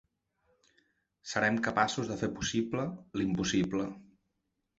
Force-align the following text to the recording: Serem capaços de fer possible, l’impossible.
Serem 1.31 1.59
capaços 1.67 2.09
de 2.13 2.17
fer 2.23 2.31
possible, 2.41 2.87
l’impossible. 3.21 3.87